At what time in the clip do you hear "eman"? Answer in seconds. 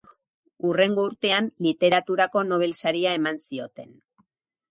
3.21-3.37